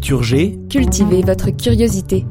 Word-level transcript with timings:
Culture 0.00 0.22
G. 0.22 0.58
Cultivez 0.70 1.20
votre 1.20 1.50
curiosité. 1.50 2.24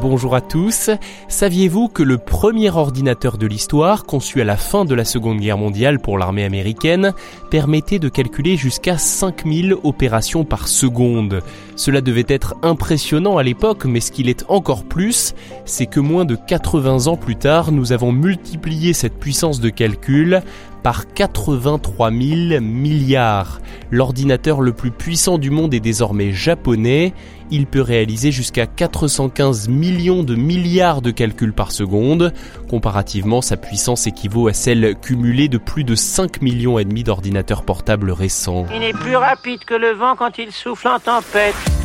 Bonjour 0.00 0.36
à 0.36 0.40
tous. 0.40 0.90
Saviez-vous 1.26 1.88
que 1.88 2.04
le 2.04 2.18
premier 2.18 2.70
ordinateur 2.70 3.36
de 3.36 3.48
l'histoire, 3.48 4.04
conçu 4.04 4.40
à 4.40 4.44
la 4.44 4.56
fin 4.56 4.84
de 4.84 4.94
la 4.94 5.04
Seconde 5.04 5.40
Guerre 5.40 5.58
mondiale 5.58 5.98
pour 5.98 6.18
l'armée 6.18 6.44
américaine, 6.44 7.12
permettait 7.50 7.98
de 7.98 8.08
calculer 8.08 8.56
jusqu'à 8.56 8.96
5000 8.96 9.74
opérations 9.82 10.44
par 10.44 10.68
seconde? 10.68 11.42
Cela 11.74 12.00
devait 12.00 12.26
être 12.28 12.54
impressionnant 12.62 13.36
à 13.36 13.42
l'époque, 13.42 13.84
mais 13.84 14.00
ce 14.00 14.12
qu'il 14.12 14.28
est 14.28 14.44
encore 14.48 14.84
plus, 14.84 15.34
c'est 15.64 15.86
que 15.86 15.98
moins 15.98 16.24
de 16.24 16.36
80 16.36 17.08
ans 17.08 17.16
plus 17.16 17.36
tard, 17.36 17.72
nous 17.72 17.90
avons 17.92 18.12
multiplié 18.12 18.92
cette 18.92 19.18
puissance 19.18 19.60
de 19.60 19.68
calcul 19.68 20.42
par 20.82 21.12
83 21.12 22.10
000 22.10 22.60
milliards. 22.60 23.60
L'ordinateur 23.90 24.60
le 24.60 24.72
plus 24.72 24.90
puissant 24.90 25.38
du 25.38 25.50
monde 25.50 25.74
est 25.74 25.80
désormais 25.80 26.32
japonais. 26.32 27.12
Il 27.50 27.66
peut 27.66 27.82
réaliser 27.82 28.32
jusqu'à 28.32 28.66
415 28.66 29.68
millions 29.68 30.22
de 30.22 30.34
milliards 30.34 31.02
de 31.02 31.10
calculs 31.10 31.52
par 31.52 31.70
seconde. 31.70 32.32
Comparativement, 32.68 33.42
sa 33.42 33.56
puissance 33.56 34.06
équivaut 34.06 34.48
à 34.48 34.54
celle 34.54 34.94
cumulée 35.00 35.48
de 35.48 35.58
plus 35.58 35.84
de 35.84 35.94
5 35.94 36.40
millions 36.40 36.78
et 36.78 36.84
demi 36.84 37.04
d'ordinateurs 37.04 37.64
portables 37.64 38.10
récents. 38.10 38.66
Il 38.74 38.82
est 38.82 38.94
plus 38.96 39.16
rapide 39.16 39.64
que 39.64 39.74
le 39.74 39.92
vent 39.92 40.16
quand 40.16 40.38
il 40.38 40.50
souffle 40.50 40.88
en 40.88 40.98
tempête. 40.98 41.81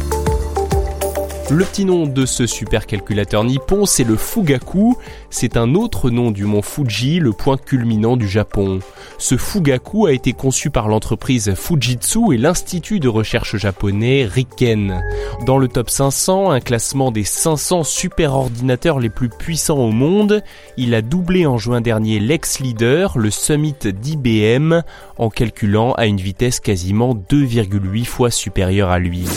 Le 1.50 1.64
petit 1.64 1.86
nom 1.86 2.08
de 2.08 2.26
ce 2.26 2.45
supercalculateur 2.45 3.45
nippon, 3.45 3.86
c'est 3.86 4.03
le 4.03 4.17
Fugaku. 4.17 4.98
C'est 5.30 5.56
un 5.56 5.76
autre 5.76 6.09
nom 6.09 6.31
du 6.31 6.44
mont 6.44 6.62
Fuji, 6.62 7.20
le 7.20 7.31
point 7.31 7.56
culminant 7.56 8.17
du 8.17 8.28
Japon. 8.28 8.80
Ce 9.17 9.38
Fugaku 9.38 10.08
a 10.08 10.12
été 10.12 10.34
conçu 10.34 10.72
par 10.72 10.89
l'entreprise 10.89 11.54
Fujitsu 11.56 12.34
et 12.34 12.38
l'institut 12.38 13.00
de 13.00 13.08
recherche 13.08 13.56
japonais 13.56 14.26
Riken. 14.26 15.02
Dans 15.45 15.58
le 15.58 15.70
top 15.70 15.89
500, 15.89 16.52
un 16.52 16.59
classement 16.59 17.12
des 17.12 17.23
500 17.23 17.86
superordinateurs 17.86 19.00
les 19.00 19.09
plus 19.09 19.30
puissants 19.30 19.80
au 19.80 19.92
monde, 19.92 20.44
il 20.76 20.94
a 20.94 21.02
doublé 21.02 21.45
en 21.45 21.58
juin 21.58 21.80
dernier 21.80 22.20
l'ex-leader, 22.20 23.17
le 23.17 23.32
Summit 23.32 23.76
d'IBM, 23.86 24.82
en 25.17 25.30
calculant 25.30 25.94
à 25.94 26.08
une 26.08 26.20
vitesse 26.20 26.59
quasiment 26.59 27.16
2,8 27.16 28.04
fois 28.04 28.32
supérieure 28.32 28.89
à 28.89 29.00
lui. 29.00 29.28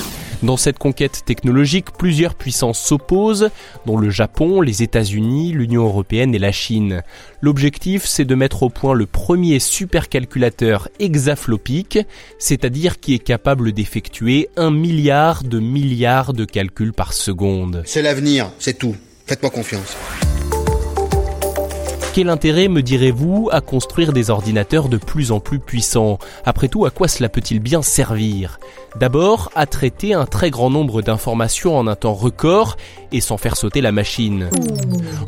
Dans 0.43 0.57
cette 0.57 0.79
conquête 0.79 1.23
technologique, 1.27 1.93
plusieurs 1.93 2.35
puissances 2.35 2.81
s'opposent, 2.81 3.51
dont 3.85 3.99
le 3.99 4.09
Japon, 4.09 4.63
les 4.63 4.83
États-Unis, 4.83 5.53
l'Union 5.53 5.85
européenne 5.85 6.35
et 6.35 6.39
la 6.39 6.53
Chine. 6.53 7.03
L'objectif, 7.43 8.07
c'est 8.07 8.25
de 8.25 8.35
mettre 8.35 8.63
au 8.63 8.71
point 8.71 8.95
le 8.95 9.05
premier 9.05 9.59
supercalculateur 9.59 10.89
hexaflopique, 10.99 11.99
c'est-à-dire 12.39 13.01
qui 13.01 13.15
est 13.15 13.19
capable 13.19 13.73
d'effectuer 13.73 14.49
un 14.57 14.71
milliard 14.71 15.45
de 15.45 15.59
milliards 15.59 16.33
de 16.33 16.47
calculs 16.47 16.95
par 16.95 17.13
seconde. 17.13 17.83
C'est 17.85 18.03
l'avenir, 18.03 18.51
c'est 18.59 18.79
tout. 18.79 18.97
Faites-moi 19.27 19.51
confiance. 19.51 19.95
Quel 22.13 22.29
intérêt, 22.29 22.67
me 22.67 22.83
direz-vous, 22.83 23.51
à 23.53 23.61
construire 23.61 24.13
des 24.13 24.31
ordinateurs 24.31 24.89
de 24.89 24.97
plus 24.97 25.31
en 25.31 25.39
plus 25.39 25.61
puissants? 25.61 26.19
Après 26.45 26.67
tout, 26.67 26.85
à 26.85 26.91
quoi 26.91 27.07
cela 27.07 27.29
peut-il 27.29 27.61
bien 27.61 27.83
servir? 27.83 28.59
D'abord, 28.99 29.49
à 29.55 29.67
traiter 29.67 30.13
un 30.13 30.27
très 30.27 30.51
grand 30.51 30.71
nombre 30.71 31.03
d'informations 31.03 31.79
en 31.79 31.87
un 31.87 31.95
temps 31.95 32.15
record 32.15 32.77
et 33.13 33.21
sans 33.21 33.37
faire 33.37 33.57
sauter 33.57 33.81
la 33.81 33.93
machine. 33.93 34.51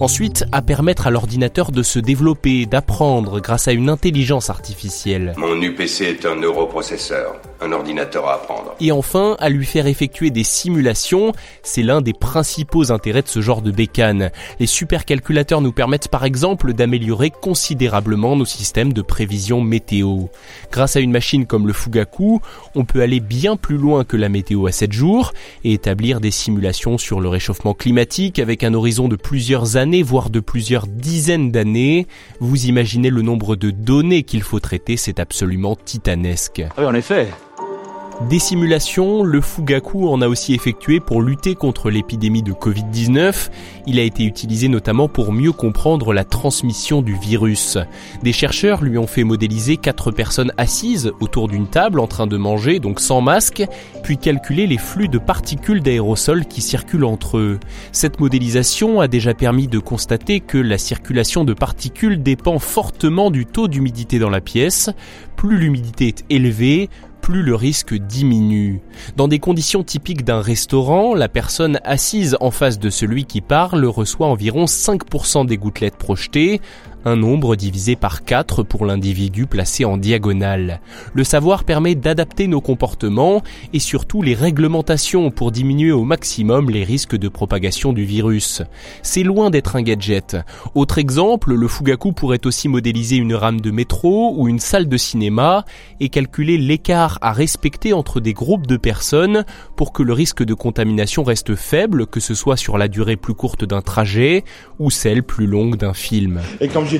Ensuite, 0.00 0.44
à 0.50 0.60
permettre 0.60 1.06
à 1.06 1.10
l'ordinateur 1.10 1.70
de 1.70 1.84
se 1.84 2.00
développer, 2.00 2.66
d'apprendre 2.66 3.38
grâce 3.38 3.68
à 3.68 3.72
une 3.72 3.88
intelligence 3.88 4.50
artificielle. 4.50 5.34
Mon 5.36 5.62
UPC 5.62 6.02
est 6.02 6.26
un 6.26 6.34
neuroprocesseur, 6.34 7.40
un 7.62 7.72
ordinateur 7.72 8.28
à 8.28 8.34
apprendre. 8.34 8.74
Et 8.80 8.92
enfin, 8.92 9.36
à 9.38 9.48
lui 9.48 9.64
faire 9.64 9.86
effectuer 9.86 10.30
des 10.30 10.44
simulations, 10.44 11.32
c'est 11.62 11.82
l'un 11.82 12.00
des 12.00 12.12
principaux 12.12 12.90
intérêts 12.90 13.22
de 13.22 13.28
ce 13.28 13.40
genre 13.40 13.62
de 13.62 13.70
bécane. 13.70 14.30
Les 14.58 14.66
supercalculateurs 14.66 15.60
nous 15.60 15.72
permettent 15.72 16.08
par 16.08 16.24
exemple 16.24 16.72
d'améliorer 16.72 17.30
considérablement 17.30 18.36
nos 18.36 18.44
systèmes 18.44 18.92
de 18.92 19.02
prévision 19.02 19.60
météo. 19.60 20.26
Grâce 20.70 20.96
à 20.96 21.00
une 21.00 21.12
machine 21.12 21.46
comme 21.46 21.66
le 21.66 21.72
Fugaku, 21.72 22.40
on 22.74 22.84
peut 22.84 23.02
aller 23.02 23.20
bien 23.20 23.56
plus 23.56 23.76
loin 23.76 24.04
que 24.04 24.16
la 24.16 24.28
météo 24.28 24.66
à 24.66 24.72
7 24.72 24.92
jours 24.92 25.32
et 25.64 25.72
établir 25.72 26.20
des 26.20 26.30
simulations 26.30 26.98
sur 26.98 27.20
le 27.20 27.28
réchauffement 27.28 27.74
climatique 27.74 28.38
avec 28.38 28.64
un 28.64 28.74
horizon 28.74 29.08
de 29.08 29.16
plusieurs 29.16 29.76
années, 29.76 30.02
voire 30.02 30.30
de 30.30 30.40
plusieurs 30.40 30.86
dizaines 30.86 31.50
d'années. 31.50 32.06
Vous 32.40 32.66
imaginez 32.66 33.10
le 33.10 33.22
nombre 33.22 33.56
de 33.56 33.70
données 33.70 34.22
qu'il 34.22 34.42
faut 34.42 34.60
traiter, 34.60 34.96
c'est 34.96 35.20
absolument 35.20 35.76
titanesque. 35.76 36.62
Oui, 36.78 36.84
en 36.84 36.94
effet. 36.94 37.28
Des 38.20 38.38
simulations, 38.38 39.24
le 39.24 39.40
Fugaku 39.40 40.08
en 40.08 40.20
a 40.20 40.28
aussi 40.28 40.54
effectué 40.54 41.00
pour 41.00 41.22
lutter 41.22 41.54
contre 41.54 41.90
l'épidémie 41.90 42.42
de 42.42 42.52
Covid-19. 42.52 43.50
Il 43.86 43.98
a 43.98 44.02
été 44.02 44.24
utilisé 44.24 44.68
notamment 44.68 45.08
pour 45.08 45.32
mieux 45.32 45.50
comprendre 45.50 46.12
la 46.12 46.24
transmission 46.24 47.02
du 47.02 47.16
virus. 47.16 47.78
Des 48.22 48.32
chercheurs 48.32 48.84
lui 48.84 48.96
ont 48.96 49.08
fait 49.08 49.24
modéliser 49.24 49.76
quatre 49.76 50.12
personnes 50.12 50.52
assises 50.56 51.10
autour 51.20 51.48
d'une 51.48 51.66
table 51.66 51.98
en 51.98 52.06
train 52.06 52.26
de 52.28 52.36
manger, 52.36 52.78
donc 52.78 53.00
sans 53.00 53.20
masque, 53.20 53.64
puis 54.04 54.18
calculer 54.18 54.66
les 54.66 54.78
flux 54.78 55.08
de 55.08 55.18
particules 55.18 55.82
d'aérosols 55.82 56.46
qui 56.46 56.60
circulent 56.60 57.04
entre 57.04 57.38
eux. 57.38 57.58
Cette 57.90 58.20
modélisation 58.20 59.00
a 59.00 59.08
déjà 59.08 59.34
permis 59.34 59.66
de 59.66 59.80
constater 59.80 60.40
que 60.40 60.58
la 60.58 60.78
circulation 60.78 61.44
de 61.44 61.54
particules 61.54 62.22
dépend 62.22 62.58
fortement 62.60 63.30
du 63.30 63.46
taux 63.46 63.68
d'humidité 63.68 64.18
dans 64.18 64.30
la 64.30 64.40
pièce. 64.40 64.90
Plus 65.34 65.58
l'humidité 65.58 66.08
est 66.08 66.24
élevée, 66.30 66.88
plus 67.22 67.42
le 67.42 67.54
risque 67.54 67.94
diminue. 67.94 68.82
Dans 69.16 69.28
des 69.28 69.38
conditions 69.38 69.84
typiques 69.84 70.24
d'un 70.24 70.42
restaurant, 70.42 71.14
la 71.14 71.28
personne 71.28 71.78
assise 71.84 72.36
en 72.40 72.50
face 72.50 72.78
de 72.78 72.90
celui 72.90 73.24
qui 73.24 73.40
parle 73.40 73.86
reçoit 73.86 74.26
environ 74.26 74.64
5% 74.64 75.46
des 75.46 75.56
gouttelettes 75.56 75.96
projetées, 75.96 76.60
un 77.04 77.16
nombre 77.16 77.56
divisé 77.56 77.96
par 77.96 78.24
4 78.24 78.62
pour 78.62 78.86
l'individu 78.86 79.46
placé 79.46 79.84
en 79.84 79.96
diagonale. 79.96 80.80
Le 81.14 81.24
savoir 81.24 81.64
permet 81.64 81.94
d'adapter 81.94 82.46
nos 82.46 82.60
comportements 82.60 83.42
et 83.72 83.78
surtout 83.78 84.22
les 84.22 84.34
réglementations 84.34 85.30
pour 85.30 85.50
diminuer 85.52 85.92
au 85.92 86.04
maximum 86.04 86.70
les 86.70 86.84
risques 86.84 87.16
de 87.16 87.28
propagation 87.28 87.92
du 87.92 88.04
virus. 88.04 88.62
C'est 89.02 89.22
loin 89.22 89.50
d'être 89.50 89.76
un 89.76 89.82
gadget. 89.82 90.36
Autre 90.74 90.98
exemple, 90.98 91.54
le 91.54 91.68
Fugaku 91.68 92.12
pourrait 92.12 92.46
aussi 92.46 92.68
modéliser 92.68 93.16
une 93.16 93.34
rame 93.34 93.60
de 93.60 93.70
métro 93.70 94.34
ou 94.36 94.48
une 94.48 94.60
salle 94.60 94.88
de 94.88 94.96
cinéma 94.96 95.64
et 96.00 96.08
calculer 96.08 96.58
l'écart 96.58 97.18
à 97.20 97.32
respecter 97.32 97.92
entre 97.92 98.20
des 98.20 98.32
groupes 98.32 98.66
de 98.66 98.76
personnes 98.76 99.44
pour 99.76 99.92
que 99.92 100.02
le 100.02 100.12
risque 100.12 100.42
de 100.42 100.54
contamination 100.54 101.24
reste 101.24 101.54
faible, 101.54 102.06
que 102.06 102.20
ce 102.20 102.34
soit 102.34 102.56
sur 102.56 102.78
la 102.78 102.88
durée 102.88 103.16
plus 103.16 103.34
courte 103.34 103.64
d'un 103.64 103.82
trajet 103.82 104.44
ou 104.78 104.90
celle 104.90 105.22
plus 105.22 105.46
longue 105.46 105.76
d'un 105.76 105.94
film. 105.94 106.40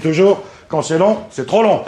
Toujours, 0.00 0.42
quand 0.68 0.82
c'est 0.82 0.98
long, 0.98 1.18
c'est 1.30 1.46
trop 1.46 1.62
long. 1.62 1.82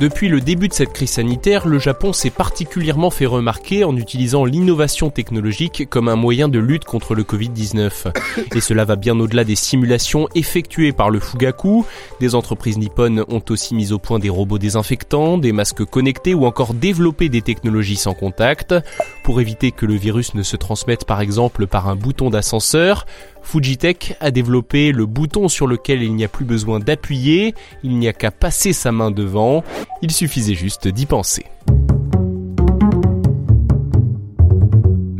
Depuis 0.00 0.28
le 0.30 0.40
début 0.40 0.68
de 0.68 0.72
cette 0.72 0.94
crise 0.94 1.10
sanitaire, 1.10 1.68
le 1.68 1.78
Japon 1.78 2.14
s'est 2.14 2.30
particulièrement 2.30 3.10
fait 3.10 3.26
remarquer 3.26 3.84
en 3.84 3.94
utilisant 3.98 4.46
l'innovation 4.46 5.10
technologique 5.10 5.90
comme 5.90 6.08
un 6.08 6.16
moyen 6.16 6.48
de 6.48 6.58
lutte 6.58 6.86
contre 6.86 7.14
le 7.14 7.22
Covid-19. 7.22 8.10
Et 8.54 8.60
cela 8.62 8.86
va 8.86 8.96
bien 8.96 9.20
au-delà 9.20 9.44
des 9.44 9.56
simulations 9.56 10.26
effectuées 10.34 10.92
par 10.92 11.10
le 11.10 11.20
Fugaku. 11.20 11.84
Des 12.18 12.34
entreprises 12.34 12.78
nippones 12.78 13.26
ont 13.28 13.42
aussi 13.50 13.74
mis 13.74 13.92
au 13.92 13.98
point 13.98 14.18
des 14.18 14.30
robots 14.30 14.56
désinfectants, 14.56 15.36
des 15.36 15.52
masques 15.52 15.84
connectés 15.84 16.32
ou 16.32 16.46
encore 16.46 16.72
développé 16.72 17.28
des 17.28 17.42
technologies 17.42 17.96
sans 17.96 18.14
contact 18.14 18.74
pour 19.22 19.38
éviter 19.38 19.70
que 19.70 19.84
le 19.84 19.96
virus 19.96 20.32
ne 20.32 20.42
se 20.42 20.56
transmette 20.56 21.04
par 21.04 21.20
exemple 21.20 21.66
par 21.66 21.90
un 21.90 21.94
bouton 21.94 22.30
d'ascenseur. 22.30 23.04
Fujitech 23.42 24.16
a 24.20 24.30
développé 24.30 24.92
le 24.92 25.06
bouton 25.06 25.48
sur 25.48 25.66
lequel 25.66 26.02
il 26.02 26.14
n'y 26.14 26.24
a 26.24 26.28
plus 26.28 26.44
besoin 26.44 26.80
d'appuyer, 26.80 27.54
il 27.82 27.98
n'y 27.98 28.08
a 28.08 28.12
qu'à 28.12 28.30
passer 28.30 28.72
sa 28.72 28.92
main 28.92 29.10
devant, 29.10 29.64
il 30.02 30.10
suffisait 30.10 30.54
juste 30.54 30.88
d'y 30.88 31.06
penser. 31.06 31.44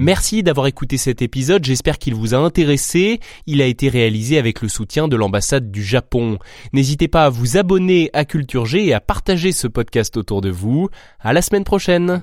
Merci 0.03 0.43
d'avoir 0.43 0.67
écouté 0.67 0.97
cet 0.97 1.21
épisode, 1.21 1.63
j'espère 1.63 1.99
qu'il 1.99 2.15
vous 2.15 2.35
a 2.35 2.39
intéressé. 2.39 3.21
Il 3.47 3.61
a 3.61 3.67
été 3.67 3.91
réalisé 3.91 4.39
avec 4.39 4.63
le 4.63 4.69
soutien 4.69 5.09
de 5.09 5.17
l'ambassade 5.17 5.71
du 5.71 5.85
Japon. 5.85 6.39
N'hésitez 6.73 7.07
pas 7.07 7.27
à 7.27 7.29
vous 7.29 7.59
abonner 7.59 8.09
à 8.15 8.25
Culture 8.25 8.65
G 8.65 8.87
et 8.87 8.95
à 8.95 9.01
partager 9.01 9.53
ce 9.53 9.67
podcast 9.67 10.17
autour 10.17 10.41
de 10.41 10.49
vous. 10.49 10.89
À 11.21 11.35
la 11.35 11.43
semaine 11.43 11.65
prochaine. 11.65 12.23